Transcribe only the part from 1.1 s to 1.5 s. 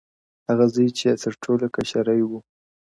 تر